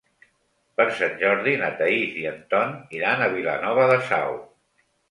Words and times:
Per 0.79 0.87
Sant 0.99 1.13
Jordi 1.19 1.53
na 1.65 1.69
Thaís 1.83 2.17
i 2.23 2.27
en 2.33 2.43
Ton 2.55 2.75
iran 3.03 3.23
a 3.29 3.33
Vilanova 3.39 3.89
de 3.95 4.05
Sau. 4.11 4.37